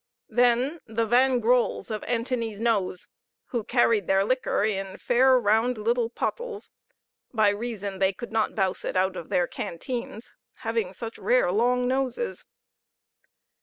[0.29, 3.07] Then the Van Grolls, of Antony's Nose,
[3.49, 6.71] who carried their liquor in fair round little pottles,
[7.31, 10.31] by reason they could not bouse it out of their canteens,
[10.65, 12.45] having such rare long noses.